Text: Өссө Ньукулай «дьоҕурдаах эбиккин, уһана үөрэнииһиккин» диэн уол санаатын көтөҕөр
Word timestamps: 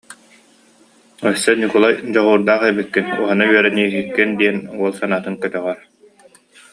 Өссө 1.29 1.51
Ньукулай 1.59 1.93
«дьоҕурдаах 2.13 2.61
эбиккин, 2.71 3.07
уһана 3.21 3.43
үөрэнииһиккин» 3.51 4.29
диэн 4.39 4.57
уол 4.79 4.93
санаатын 4.99 5.35
көтөҕөр 5.41 5.79